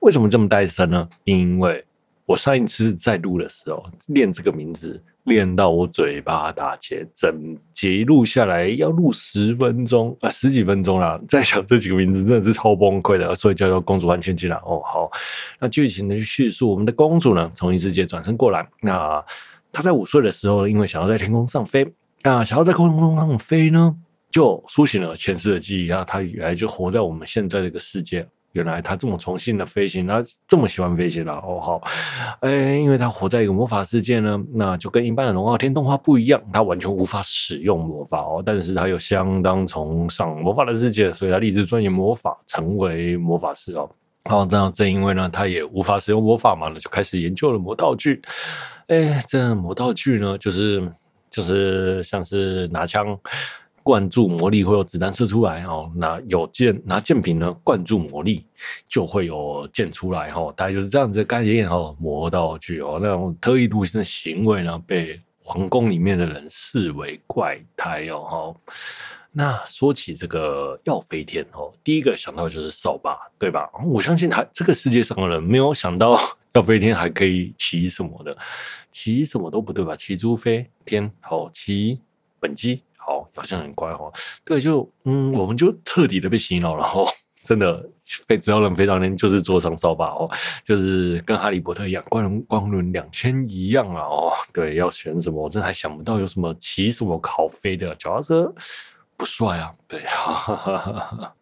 [0.00, 1.06] 为什么这么代称呢？
[1.24, 1.84] 因为
[2.26, 11.20] 我上一次在录的时候练这个名字，练到我嘴巴打结，整节录下来要录十分钟啊，十几分钟啦。
[11.28, 14.58] 在想这几个名字真的是超崩溃的，所以叫做公主和千金啦。
[14.64, 15.10] 哦，好，
[15.60, 18.66] 那剧情的叙述，我们的公主呢，从异世界转身过来。
[18.80, 19.22] 那
[19.70, 21.86] 她在五岁的时候，因为想要在天空上飞，
[22.22, 23.94] 啊，想要在空中上飞呢，
[24.30, 26.02] 就苏醒了前世的记忆啊。
[26.02, 28.26] 她原来就活在我们现在这个世界。
[28.54, 31.60] 原来他这么崇信的飞行，他这么喜欢飞行了哦。
[31.60, 31.82] 好，
[32.40, 38.40] 哎，因为他活在一个魔法世界呢，那就跟一般的龙傲天动画不一样，他完全无法使用魔法哦。
[38.46, 43.90] 但是他又相当崇尚魔法的世界，所以他立志钻研魔法，成为魔法师哦。
[44.30, 48.22] 好，这样正因为呢，他也无法使用魔法嘛，那就开始研究了魔道具。
[48.86, 50.88] 哎，这魔道具呢，就是
[51.28, 53.18] 就是像是拿枪。
[53.84, 58.46] 灌注魔力会有子弹射出来哦，拿有剑拿剑柄呢，灌注魔力
[58.88, 61.94] 就会有剑出来哈，大概就是这样子的概念哈。
[62.00, 68.56] 魔道具哦，那种特异独行的行为呢，被皇宫里面的人视为怪胎哦。
[69.30, 73.68] 那说起这个耀飞天哦，第一个想到就是扫把对吧？
[73.84, 76.18] 我相信他这个世界上的人没有想到
[76.54, 78.34] 耀飞天还可以骑什么的，
[78.90, 79.94] 骑什么都不对吧？
[79.94, 82.00] 骑猪飞天好，骑
[82.40, 82.80] 本机。
[83.06, 84.12] 好，好像很乖哦。
[84.44, 87.06] 对，就嗯，我们就彻底的被洗脑了哦。
[87.44, 87.86] 真的，
[88.26, 90.30] 非只要人非常年就是坐上扫把哦，
[90.64, 94.32] 就是跟哈利波特一样，光光轮两千一样啊哦。
[94.50, 98.54] 对，要选什么，我真的还想不到有什么骑什么考飞的脚踏车
[99.18, 99.70] 不帅啊。
[99.86, 101.34] 对，哈哈哈哈。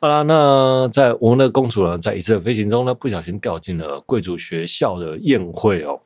[0.00, 6.00] 好啦，那在我们的公主呢，在一次飞行中呢，不小心掉进了贵族学校的宴会哦。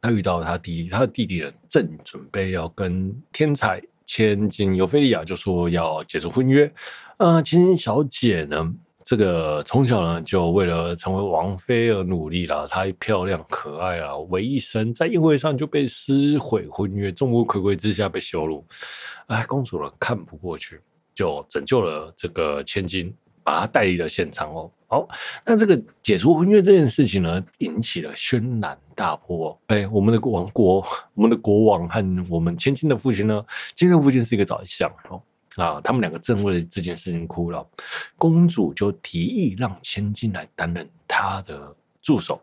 [0.00, 3.82] 她遇到他弟弟，他的弟弟呢，正准备要跟天才。
[4.06, 6.72] 千金尤菲利亚就说要解除婚约，
[7.18, 18.64] 呃，千金小姐呢，这个从小呢就为了成为王妃而努力了，她漂亮可爱啊，唯一生在宴会上就被撕毁婚约，众目睽睽之下被羞辱，
[19.26, 20.80] 哎，公主呢看不过去，
[21.14, 23.14] 就拯救了这个千金。
[23.44, 24.70] 把她带离了现场哦。
[24.92, 25.08] 好，
[25.46, 29.58] 那这个解除婚约这件事情呢，引起了轩然大波。
[29.68, 33.42] 哎，我们的王国，我们的国王和我们千金的父亲呢，
[33.74, 35.22] 千金的父亲是一个宰相哦。
[35.56, 37.66] 啊，他们两个正为这件事情哭了。
[38.18, 42.38] 公主就提议让千金来担任他的助手，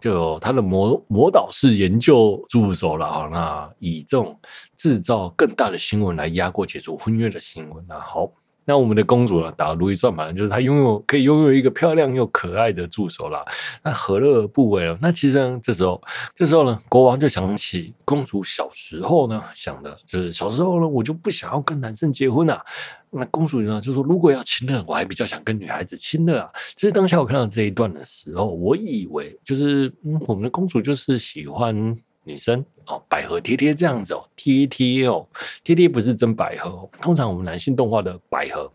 [0.00, 3.28] 就他的魔魔导士研究助手了啊。
[3.30, 4.40] 那以这种
[4.74, 7.84] 制造更大的新闻来压过解除婚约的新闻。
[7.86, 8.32] 那好。
[8.64, 13.44] 那我们的公主呢，打如意算盘，就是她拥有可以拥有一个漂亮又可爱的助手啦。
[13.82, 14.98] 那何乐而不为了？
[15.02, 16.02] 那其实呢，这时候，
[16.34, 22.64] 这时候呢，国王就想起公主小时候呢，想的就是小时候呢，我就不想要跟男生结婚啊。
[23.10, 26.50] 那公主呢，就说如果要亲热，我还比较想跟女孩子亲热啊。
[26.74, 31.96] 其实当下我看到这一段的时候，我以为就是嗯，我们的公主就是喜欢。
[32.24, 35.26] 女生哦，百合贴贴这样子哦，贴贴哦，
[35.62, 36.88] 贴贴不是真百合。
[37.00, 38.72] 通常我们男性动画的百合，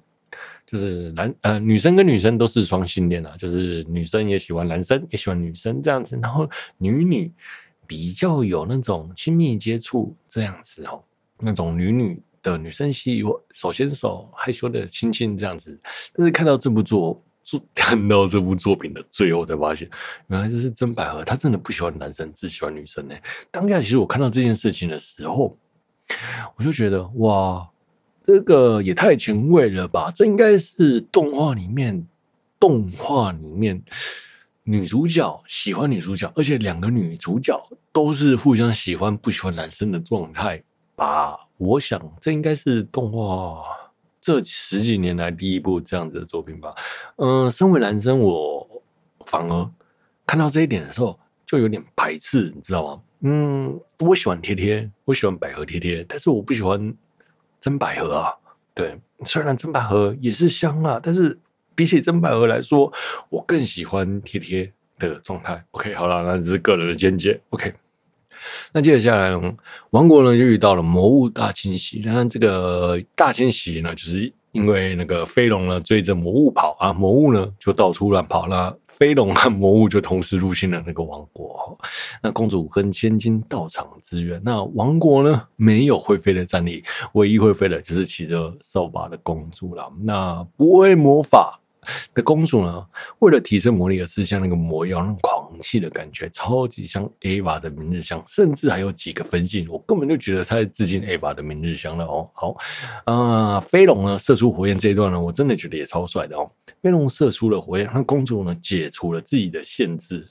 [0.65, 7.31] 就是男呃女生跟女生都是双性恋啊，就是女生也喜欢男生，也喜欢女生这样子，然后女女
[7.85, 11.03] 比较有那种亲密接触这样子哦，
[11.39, 15.79] 那种女女的女生戏，手牵手害羞的亲亲这样子。
[16.13, 17.21] 但是看到这部作。
[17.73, 19.89] 看到这部作品的最后，才发现
[20.27, 23.15] 原来这是真百合，他真的不喜欢男生，只喜欢女生呢。
[23.49, 25.57] 当下其实我看到这件事情的时候，
[26.55, 27.67] 我就觉得哇，
[28.23, 30.11] 这个也太前卫了吧！
[30.13, 32.05] 这应该是动画里面，
[32.59, 33.81] 动画里面
[34.63, 37.59] 女主角喜欢女主角，而且两个女主角
[37.91, 40.61] 都是互相喜欢不喜欢男生的状态
[40.95, 41.35] 吧？
[41.57, 43.63] 我想这应该是动画。
[44.21, 46.73] 这十几年来第一部这样子的作品吧，
[47.17, 48.83] 嗯、身为男生，我
[49.25, 49.69] 反而
[50.25, 53.01] 看到这一点的时候就有点排斥，你知道吗？
[53.21, 56.93] 嗯，我喜欢贴贴，我喜欢百合贴贴，但是我不喜欢
[57.59, 58.33] 真百合啊。
[58.73, 61.37] 对，虽然真百合也是香啊，但是
[61.75, 62.91] 比起真百合来说，
[63.29, 65.63] 我更喜欢贴贴的状态。
[65.71, 67.39] OK，好了，那这是个人的见解。
[67.49, 67.73] OK。
[68.73, 69.31] 那接着下来，
[69.91, 72.01] 王国呢就遇到了魔物大迁徙。
[72.05, 81.77] 那这个大迁徙呢，就是因为那个飞龙呢追着魔物跑啊，魔物呢就到处乱跑，那飞龙和魔物就同时入侵了那个王国。
[82.21, 84.41] 那公主跟千金到场支援。
[84.43, 89.91] 那王国呢没有会飞的战力，唯一会飞的就是骑着扫把的公主了。
[90.01, 91.59] 那不会魔法
[92.13, 92.85] 的公主呢，
[93.19, 102.29] 为了提升魔力而吃下那个魔药，那种狂气的感觉，超级像 Eva 的明日香，甚至还有几个分镜，我根本就觉得他在致敬 Eva 的明日香了哦。
[102.33, 102.55] 好，
[103.05, 106.49] 啊、呃，飞龙呢射出火焰这一段呢，我真的觉得也超帅的哦。
[106.81, 110.27] 飞龙射出了火焰，那公主呢解除了自己的限制，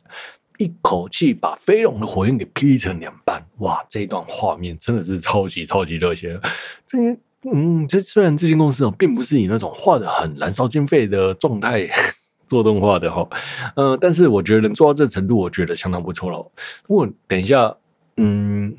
[0.58, 6.40] 一口气把飞龙的火焰给劈成两半，哇，这一段画面真的是超级超级热血，
[6.86, 7.18] 这些。
[7.52, 11.88] 嗯，这虽然这间公司哦，并不是以那种画的很燃烧经费的状态
[12.48, 13.28] 做动画的哈，
[13.76, 16.38] 呃，但是我觉得能做到这程度，我觉得相当不错了。
[16.86, 17.76] 不过等一下，
[18.16, 18.74] 嗯，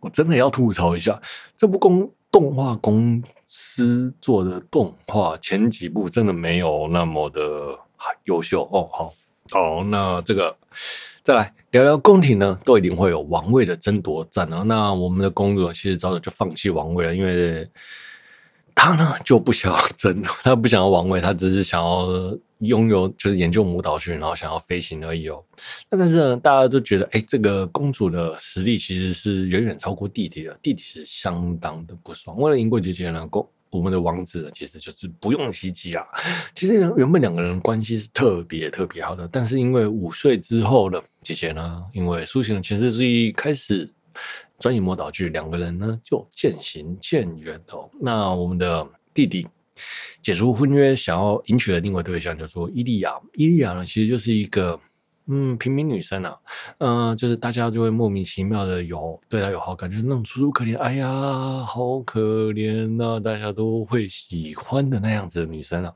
[0.00, 1.20] 我真的要吐槽一下，
[1.56, 7.78] 这部公动画公司做的动画前几部真的没有那么的
[8.24, 8.88] 优秀哦。
[8.92, 9.14] 好，
[9.50, 10.56] 好，那这个
[11.22, 14.62] 再来聊聊宫廷呢，都一定会有王位的争夺战啊。
[14.62, 17.68] 那我们的公主其实早早就放弃王位了，因为
[18.80, 22.08] 她呢就不想要争， 她不想要王位，她只是想要
[22.60, 25.44] 拥有，就是研究魔导学，然后想要飞行而已哦。
[25.90, 32.34] 那但是呢，大家都觉得，哎，这个公主的实力其实是远远超过弟弟的，弟弟是相当的不爽。
[32.38, 36.02] 为了赢过姐姐呢，公我们的王子呢，其实就是不用袭击啊。
[36.54, 43.86] 其实原本两个人关系是特别特别好的，但是因为五岁之后呢，姐姐呢，因为苏醒的前世之意，开始
[44.60, 47.90] 专营魔导剧，两个人呢就渐行渐远哦。
[48.00, 49.48] 那我们的弟弟。
[50.20, 53.18] 解除婚约，想要迎娶的另外对象叫做伊利亚。
[53.32, 54.78] 伊利亚呢，其实就是一个
[55.24, 56.36] 嗯平民女生啊，
[56.76, 65.94] 嗯、就是大家就会莫名其妙的有对她有好感，就是那种楚楚可怜，哎呀，好可怜呐、啊，大家都会喜欢的那样子的女生啊。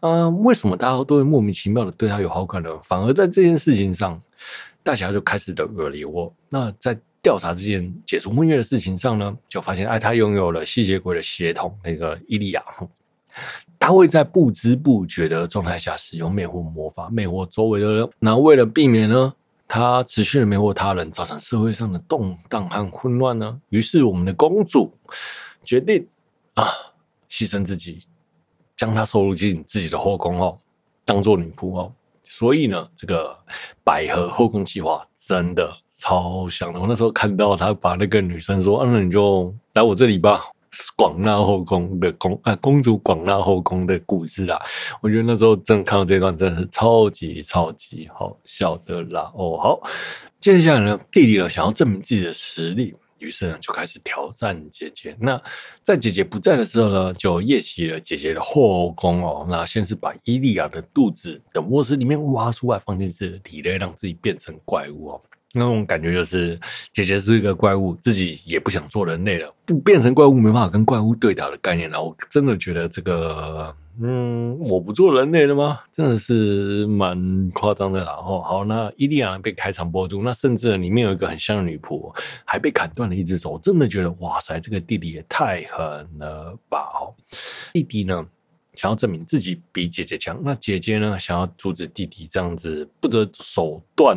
[0.00, 2.70] 嗯、为什么大家都会莫名其妙的对她有好感呢？
[2.82, 4.20] 反而在这件事情上，
[4.82, 6.34] 大家就开始的恶劣我。
[6.50, 11.78] 那在调查这件解除婚约的事情上呢，就发现哎，他拥有了吸血鬼的血统。
[11.84, 12.64] 那个伊利亚，
[13.78, 18.08] 他会在不知不觉的状态下使用魅惑魔法，魅惑周围的人。
[18.18, 19.34] 那为了避免呢，
[19.66, 24.90] 他持续的魅惑他人，造成社会上的动荡和混乱呢，于是我们的公主
[25.62, 26.08] 决定
[26.54, 26.64] 啊，
[27.28, 28.06] 牺牲自己，
[28.74, 30.58] 将他收入进自己的后宫哦，
[31.04, 31.92] 当做女仆哦。
[32.22, 33.36] 所以呢，这个
[33.84, 36.80] 百合后宫计划真的超香的。
[36.80, 40.42] 我那时候看到他把那个女生说：“啊，那你就来我这里吧。”
[40.96, 44.60] 广纳后宫的公啊，公主广纳后宫的故事啦。
[45.00, 49.32] 我觉得那时候真的看到这段，真的是超级超级好笑的啦。
[49.34, 49.80] 哦，好，
[50.38, 52.94] 接下来呢，弟弟呢想要证明自己的实力。
[53.16, 55.16] 于是呢，就开始挑战姐姐。
[55.18, 55.40] 那
[55.82, 59.46] 在姐姐不在的时候呢，就夜袭了姐姐的后宫哦。
[59.48, 65.20] 那先是把伊利亚的肚子的卧室里面挖出来，放进自己的体内，让自己变成怪物哦。
[65.54, 66.58] 那种感觉就是
[66.92, 72.02] 姐姐是一个怪物，自己也不想做人类了，不变成怪物没办法跟怪物对打的概念了。
[72.02, 73.74] 我真的觉得这个。
[74.00, 75.80] 嗯，我不做人类了吗？
[75.90, 78.12] 真的是蛮夸张的啦。
[78.12, 83.58] 哦，好，那伊利亚被开肠破肚，那甚至里面有一个很像的女仆，还被砍断了一只手。
[83.60, 85.82] 真的觉得，哇塞，这个弟弟也太狠
[86.20, 86.78] 了吧！
[86.94, 87.10] 哦，
[87.72, 88.24] 弟弟呢，
[88.78, 94.16] 想要证明自己比姐姐强，那姐姐呢，想要阻止弟弟这样子不择手段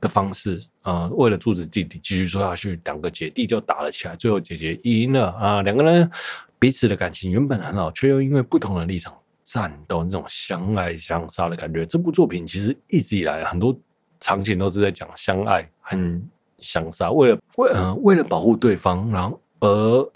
[0.00, 4.16] 的方式，啊、呃，为了阻止弟弟继续说下去，两个姐弟就打了起来。
[4.16, 6.10] 最后姐姐赢了啊，两个人。
[6.58, 11.86] 彼此的感情原本很好，却又因为不同的立场战斗，那种相爱相杀的感觉。
[11.86, 13.78] 这部作品其实一直以来很多
[14.18, 16.22] 场景都是在讲相爱和
[16.58, 20.10] 相杀，为了为呃为了保护对方，然后而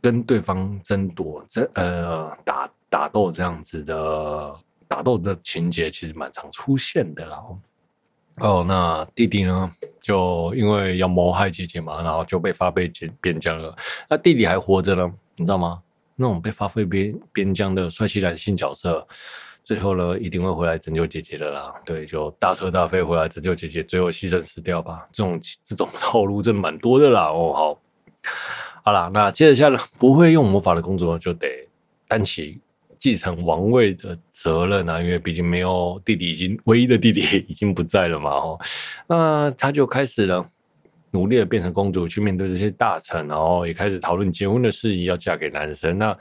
[0.00, 4.54] 跟对方争夺、争呃打打斗这样子的
[4.86, 7.42] 打斗的情节，其实蛮常出现的啦。
[8.40, 9.70] 哦，那弟弟呢，
[10.00, 13.76] 就因为要谋害姐姐嘛，然后就被发配边疆了。
[14.08, 15.82] 那弟弟还活着呢，你知道吗？
[16.14, 19.06] 那种被发配边边疆的帅气男性角色，
[19.62, 21.74] 最后呢一定会回来拯救姐姐的啦。
[21.84, 25.08] 对，就大彻大飞回来拯救姐姐，最后牺牲死掉吧。
[25.12, 27.24] 这种这种套路真的蛮多的啦。
[27.24, 27.80] 哦，好，
[28.84, 31.48] 好啦，那接着下来，不会用魔法的公主就得
[32.06, 32.60] 担起
[32.98, 38.30] 继承王位的责任啊，因为毕竟没有弟弟，已经唯一的弟弟 已经不在了嘛。
[38.30, 38.60] 哦，
[39.06, 40.46] 那他就开始了。
[41.10, 45.96] 努力的变成公主去面对这些大臣，然后也开始讨论结婚的事宜，要嫁给男生。
[45.96, 46.14] 那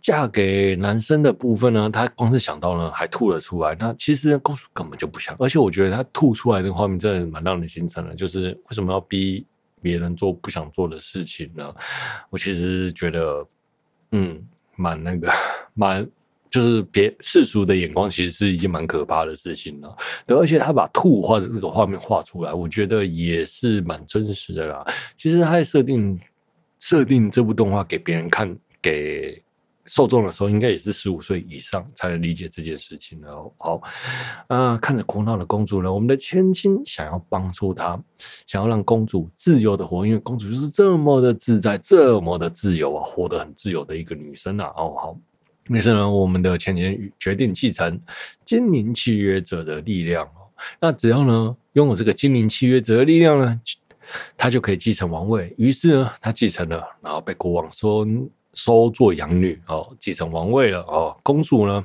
[0.00, 3.76] 嫁给男生的部分呢，她光是想到呢，还吐了出来。
[3.80, 8.14] 那其实公主根本就不想，而且我觉得她吐出来的画面真的蛮让人心疼的。
[8.14, 9.44] 就是为什么要逼
[9.80, 11.74] 别人做不想做的事情呢？
[12.30, 13.44] 我其实觉得，
[14.12, 14.40] 嗯，
[14.82, 15.32] 蛮那个，
[15.74, 16.06] 蛮。
[16.50, 19.96] 就是别世俗的眼光，其实是一件蛮可怕的事情了。
[20.26, 24.84] 对，而且他把兔画的这个画面画出来，我觉得也是蛮真实的啦。
[25.16, 26.20] 其实他设定
[26.78, 29.42] 设定这部动画给别人看，给
[29.86, 33.28] 受众的时候，应该也是十五岁以上才能理解这件事情的。
[33.58, 33.80] 好，
[34.46, 38.00] 啊，看着苦恼的公主呢，我们的千金想要帮助她，
[38.46, 44.66] 想要让公主自由的活，因为公主就是这么的自在，这么的自由啊，活得很自由的一个女生啊。
[44.76, 45.18] 哦，好。
[45.68, 48.00] 于是呢，我们的千金决定继承
[48.44, 50.50] 精灵契约者的力量哦。
[50.80, 53.60] 那只要呢拥有这个精灵契约者的力量呢，
[54.36, 55.54] 他就可以继承王位。
[55.56, 58.04] 于是呢，他继承了，然后被国王说
[58.54, 61.16] 收做养女哦，继承王位了哦。
[61.22, 61.84] 公主呢，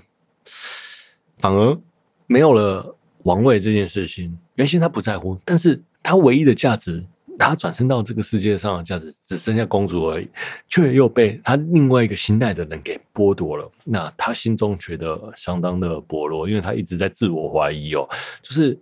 [1.40, 1.78] 反而
[2.26, 4.38] 没有了王位这件事情。
[4.56, 7.06] 原先他不在乎，但是他唯一的价值
[7.38, 10.28] 他转生到这个世界上的价值只剩下公主而已，
[10.68, 13.72] 却又被他另外一个心爱的人给剥夺了。
[13.84, 18.10] 那他心中觉得相当的薄弱，因为他一直在自我怀疑哦，
[18.42, 18.78] 就是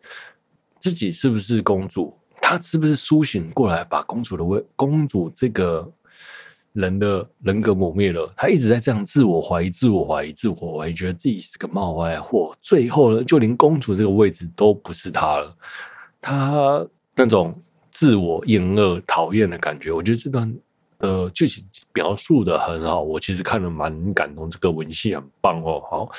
[0.80, 5.92] 自己是不是公主，他是不是苏醒过来把公主的位公主这个
[6.76, 8.32] 人的人格磨灭了？
[8.38, 15.58] 他一直在这样自我怀疑、自我怀疑、自我怀疑，觉得自己是个冒牌货，最后呢，就连公主这个位置都不是他了。
[16.22, 17.52] 他那种。
[17.98, 20.54] 自我厌恶、讨厌的感觉，我觉得这段
[21.00, 21.64] 的剧情
[21.94, 25.82] 描述的很好，我其实看了蛮感动，这个文戏很棒哦。
[25.90, 26.12] 好，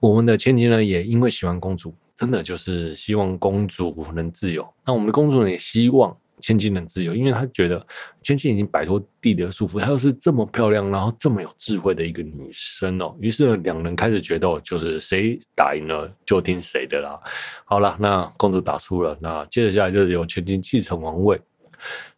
[0.00, 4.66] 我们的千金呢，也因为喜欢公主，真的就是希望公主能自由。
[4.86, 6.16] 那我们的公主呢，也希望。
[6.40, 7.84] 千金能自由，因为他觉得
[8.20, 13.16] 千金已经摆脱弟弟的束缚，她又是这么漂亮，然后这么有智慧的一个女生哦。
[13.20, 17.18] 于是呢，两人开始决斗，就是谁打赢了就听谁的啦。
[17.64, 21.40] 好了，那公主打输了，那接着下来就是由千金继承王位。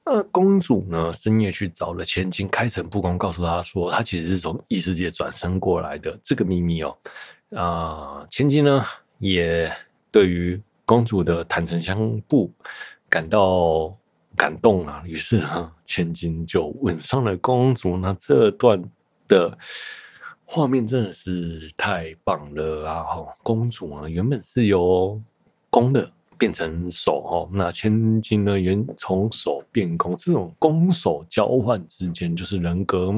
[0.05, 6.97] 那公主呢，深夜去找了千金，开诚布公告诉她说，她其实是从异世界转生过来的这个秘密哦。
[7.55, 8.85] 啊、千金呢，
[9.19, 9.73] 也
[10.11, 12.53] 对于公主的坦诚相布
[13.09, 13.97] 感到。
[14.39, 17.97] 感动了，于是呢， 千金就吻上了公主。
[17.99, 18.83] 那这段
[19.27, 19.59] 的
[20.45, 23.05] 画面真的是太棒了啊！
[23.43, 25.21] 公主啊，原本是由
[25.69, 26.13] 公的。
[26.39, 28.59] 变成手哦，那千金呢？
[28.59, 33.13] 原从手变空，这种攻守交换之间，就是人格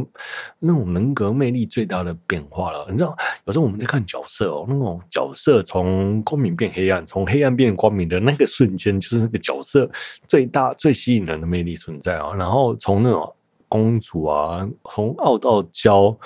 [0.58, 2.86] 那种人格魅力最大的变化了。
[2.90, 3.14] 你知道，
[3.44, 9.88] 有时候我们在看角色哦，那种角色从光明变黑暗，从黑暗变光明的那个瞬间，就是那个角色
[10.26, 12.32] 最大最吸引人的魅力存在啊。
[12.34, 13.30] 然后从那种
[13.68, 16.16] 公主啊，从傲到娇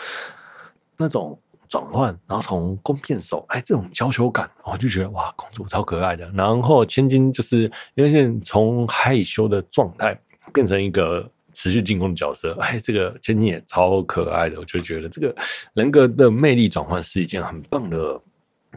[0.97, 1.37] 那种。
[1.75, 6.31] 转换，然后从弓变手，哎，这种娇羞感，我就觉得哇，公主超可爱的。
[6.33, 10.17] 然后千金就是因为从害羞的状态
[10.53, 14.61] 变成一个持续进攻的角色，哎，这个千金也超可爱的。
[14.61, 15.35] 我就觉得这个
[15.73, 18.21] 人格的魅力转换是一件很棒的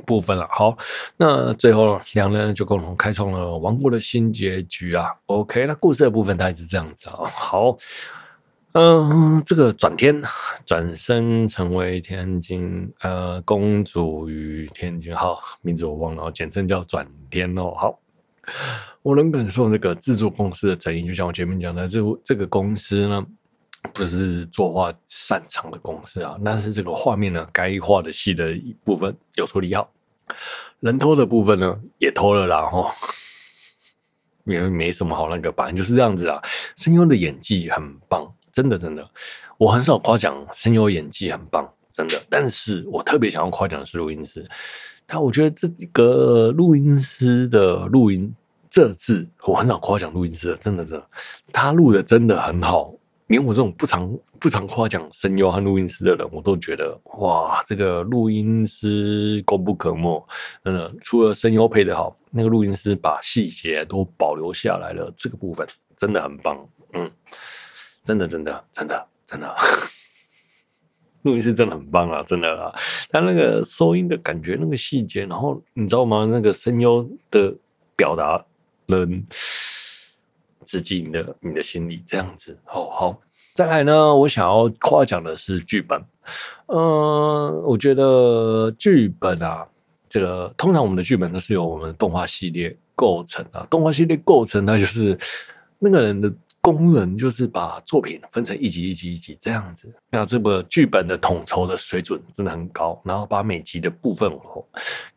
[0.04, 0.48] 部分了。
[0.50, 0.76] 好，
[1.18, 5.06] 那最后两人就共同开创了王国的新结局啊。
[5.28, 7.30] OK，那故事的部分大概是这样子啊。
[7.30, 7.78] 好。
[8.80, 10.22] 嗯，这个转天
[10.64, 17.74] 转身成为天津，呃，公主与天津，好，名字我忘了，简称叫转天哦。
[17.76, 18.00] 好，
[19.02, 23.26] 我能感受那个制作公司的诚意，就像我前面讲的，这这个公司呢，
[23.96, 29.90] 不是作画擅长的公司啊，但是这个画面呢，该画的戏的一部分有处理好，
[30.82, 32.92] 人偷的部分呢也偷了啦，吼，
[34.46, 36.40] 因为没什么好那个，反正就是这样子啊。
[36.76, 38.32] 声优的演技很棒。
[38.58, 39.08] 真的，真的，
[39.60, 42.20] 我很少夸奖声优演技很棒，真的。
[42.28, 44.44] 但是我特别想要夸奖的是录音师，
[45.06, 48.34] 他我觉得这个录音师的录音
[48.68, 51.08] 这次我很少夸奖录音师，真的，真的，
[51.54, 52.92] 他录的真的很好。
[53.28, 60.28] 连我这种不常不常夸奖声优和录音师的人，我都觉得哇，这个录音师功不可没。
[60.66, 66.58] 真的，除了声优配得好，那个录音师把细节都保留下来了，这个部分真的很棒。
[66.94, 67.12] 嗯。
[68.08, 69.54] 真的，真的，真的，真的，
[71.24, 72.24] 录音是真的很棒啊！
[72.24, 72.74] 真的啊，
[73.10, 76.26] 他那个收音的感觉，那个细节，然后你知道吗？
[76.32, 77.54] 那个声优的
[77.98, 78.42] 表达，
[78.86, 79.22] 能
[80.64, 82.58] 直击你的你的心里，这样子。
[82.64, 83.22] 好好，
[83.56, 86.02] 再来呢，我想要夸奖的是剧本。
[86.68, 89.68] 嗯、我觉得剧本啊，
[90.08, 95.20] 这个通常我们的剧本都是由我们的动画系列构成啊，动画系列构成，它就是
[95.78, 96.32] 那个人的。
[96.74, 104.32] 工人就是把作品分成一集一集一集这样子，那这个剧本的统筹的水准真的很高，然后把每集的部分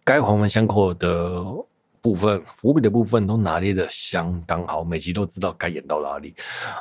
[0.04, 1.44] 该环环相扣的
[2.00, 6.34] 部分、伏笔的部分都拿捏的相当好，每集都知道该演到哪里。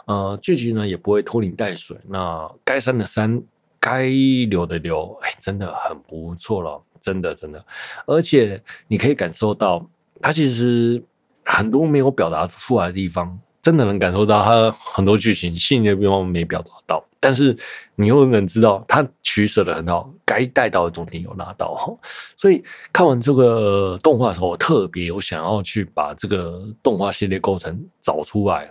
[0.05, 3.41] 呃，剧情呢也不会拖泥带水，那该删的删，
[3.80, 4.03] 该
[4.49, 7.65] 留的留，哎，真的很不错了，真的真的，
[8.05, 9.86] 而且你可以感受到，
[10.22, 11.03] 它其实
[11.43, 13.39] 很多没有表达出来的地方。
[13.70, 17.55] 真的能感受到他很多剧情细腻的地方没表达到，但是
[17.93, 21.99] 你又能知道他取舍的很好，该带到的重点有拿到。
[22.36, 28.67] 所以看完这个动画的时候，我特别有想要去把这个动画系列构成找出来，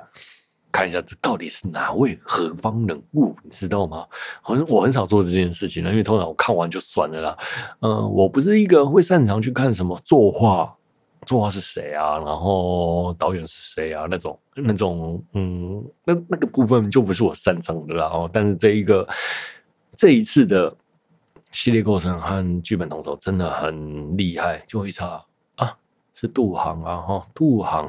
[0.72, 4.04] 看一下这到底是哪位何方人物，你知道吗？
[4.42, 7.38] 好像我很少做这件事情，因为通常我看完就算了啦。
[7.82, 10.74] 嗯，我不是一个会擅长去看什么作画。
[11.26, 12.18] 作画是谁啊？
[12.18, 14.06] 然后导演是谁啊？
[14.08, 18.06] 那种那种，嗯，那那个部分就不是我擅长的了。
[18.06, 19.06] 哦，但是这一个
[19.96, 20.74] 这一次的
[21.52, 24.62] 系列构成和剧本统筹真的很厉害。
[24.66, 25.24] 就一查
[25.56, 25.76] 啊，
[26.14, 27.86] 是杜航啊，哈，杜航，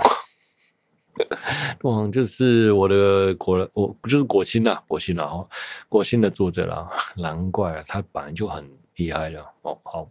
[1.80, 5.46] 杜航就是我的果，我就是果心呐，果心啦，
[5.88, 9.78] 果心的作者啦，难怪啊他本来就很厉害了哦。
[9.84, 10.10] 好，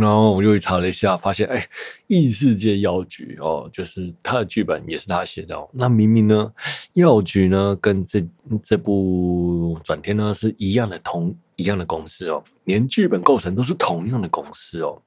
[0.00, 1.68] 然后我就查了一下，发现哎，
[2.06, 5.68] 异世界药局哦，就是他的剧本也是他写的哦。
[5.72, 6.52] 那明明呢，
[6.94, 8.26] 药局呢跟这
[8.62, 15.00] 这部转天呢是一样的同一样的公司哦，连剧本构成都是同样的公司哦。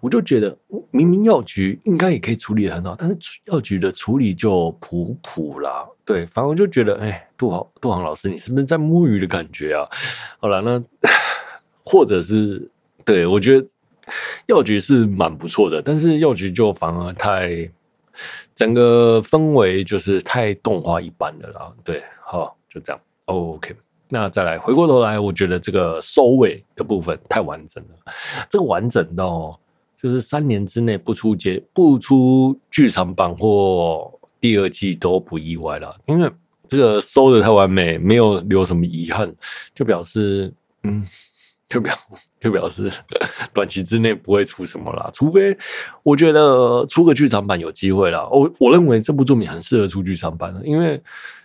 [0.00, 0.58] 我就觉得，
[0.90, 3.16] 明明药局应该也可以处理得很好，但是
[3.46, 5.86] 药局的处理就普普啦。
[6.04, 9.86] 对，反而我就觉得，哎，杜航杜航老师，你是不是在摸鱼的感觉啊？
[10.40, 10.82] 好了，那
[11.86, 12.68] 或者是
[13.04, 13.66] 对我觉得
[14.46, 17.70] 药局是蛮不错的，但是药局就反而太
[18.54, 21.72] 整个氛围就是太动画一般的啦。
[21.84, 23.00] 对，好，就这样。
[23.26, 23.74] OK。
[24.08, 28.12] 那再来回过头来，我觉得这个收尾的部分太完整了。
[28.50, 29.58] 这个完整到
[29.98, 36.30] 就是三年之内不出节不出剧场版或第二季都不意外了，因为
[36.68, 39.34] 这个收的太完美，没有留什么遗憾，
[39.74, 41.02] 就表示嗯，
[41.72, 41.96] 就表
[42.38, 42.92] 就表示
[43.54, 45.08] 短期之内不会出什么啦。
[45.14, 45.56] 除非
[46.02, 48.28] 我觉得出个剧场版有机会啦。
[48.30, 51.00] 我我认为这部作品很适合出剧场版的，因为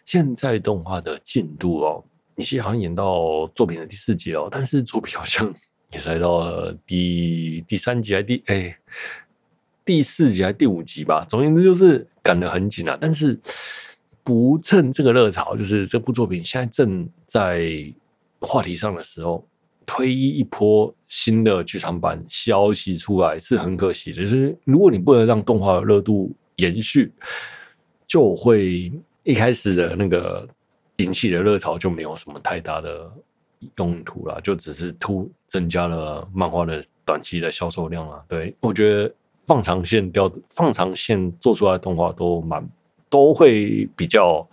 [0.06, 2.04] 现在动画的进度哦。
[2.36, 5.52] 你现在好像演到作品的第四集哦，但是作品好像
[5.92, 8.78] 也才到了第第三集还第哎、
[9.86, 11.26] 第四集还第五集吧。
[11.30, 12.98] 总而言之就是赶得很紧啊。
[13.00, 13.40] 但是
[14.24, 17.92] 不趁这个热潮，就是这部作品现在正在
[18.42, 19.44] 话题上的时候，
[19.88, 24.22] 推一波新的剧场版消息出来是很可惜的。
[24.22, 27.12] 就是如果你不能让动画的热度延续，
[28.06, 28.92] 就会
[29.24, 30.48] 一开始的那个。
[31.00, 33.08] 引起的热潮就没有什么太大的
[33.76, 38.26] 用途了，就只是突增加了漫画的短期的销售量了。
[38.28, 39.14] 对，我觉得
[39.46, 42.68] 放长线雕放长线做出来的动画都蛮
[43.12, 44.44] 都会比较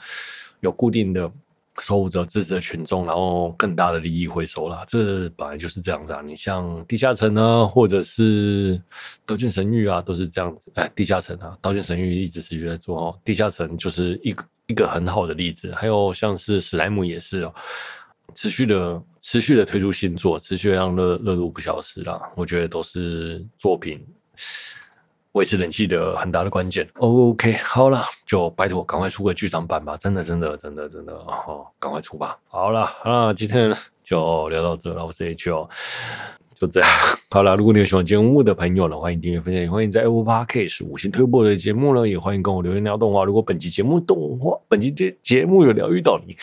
[0.61, 1.32] 有固定的
[1.81, 4.85] 守护者支持的群众，然后更大的利益回收了。
[4.87, 6.20] 这本来就是这样子啊。
[6.22, 8.81] 你像地下城啊，或者是
[9.27, 10.72] 刀剑神域啊，都是这样子。
[10.75, 13.20] 哎，地下城啊，刀剑神域一直持续在做哦。
[13.25, 14.45] 地下城就是一个。
[14.66, 17.55] 一个很好的例子，还有像是史莱姆也是哦，
[18.35, 22.18] 持续的持续的推出新作，持续让热热度不消失啦。
[22.35, 24.03] 我觉得都是作品
[25.35, 26.89] 维持人气的很大的关键。
[26.95, 32.39] OK，好了，就拜托赶快出个剧场版吧，真的真的真的真的哦，赶快出吧。
[32.47, 35.68] 好了，那今天就聊到这了，我是 H 哦。
[36.55, 36.89] 就这样，
[37.32, 37.57] 好了。
[37.57, 43.24] 如果你有喜欢节目的朋友呢，欢迎订阅分享，也欢迎在 Apple Podcast 五星推播的节目呢，也欢迎跟我留言聊动画。
[43.24, 46.37] 如果本期节目动画，本期节节目有疗愈到你，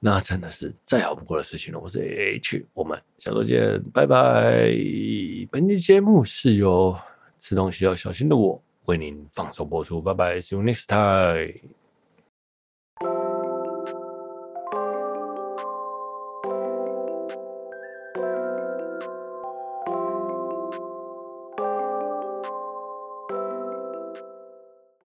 [0.00, 1.78] 那真的是再好不过的事情了。
[1.78, 4.74] 我是 H，我们下周见，拜拜。
[5.52, 6.98] 本期节目是由
[7.44, 11.83] 吃东西要小心的我为您放手播出，拜拜，See you next time。